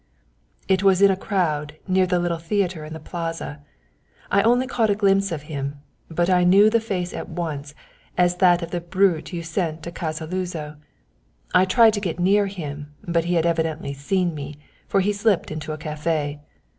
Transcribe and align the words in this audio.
"It 0.67 0.81
was 0.81 0.99
in 1.03 1.11
a 1.11 1.15
crowd 1.15 1.75
near 1.87 2.07
the 2.07 2.17
little 2.17 2.39
theatre 2.39 2.83
in 2.83 2.91
the 2.93 2.99
Plaza. 2.99 3.61
I 4.31 4.41
only 4.41 4.65
caught 4.65 4.89
a 4.89 4.95
glimpse 4.95 5.31
of 5.31 5.43
him, 5.43 5.79
but 6.09 6.27
I 6.27 6.43
knew 6.43 6.71
the 6.71 6.79
face 6.79 7.13
at 7.13 7.29
once 7.29 7.75
as 8.17 8.37
that 8.37 8.63
of 8.63 8.71
the 8.71 8.81
brute 8.81 9.31
you 9.31 9.43
sent 9.43 9.83
to 9.83 9.91
Casa 9.91 10.25
Luzo. 10.25 10.77
I 11.53 11.65
tried 11.65 11.93
to 11.93 12.01
get 12.01 12.19
near 12.19 12.47
him, 12.47 12.91
but 13.07 13.25
he 13.25 13.35
had 13.35 13.45
evidently 13.45 13.93
seen 13.93 14.33
me, 14.33 14.55
for 14.87 15.01
he 15.01 15.13
slipped 15.13 15.51
into 15.51 15.71
a 15.71 15.77
café. 15.77 16.39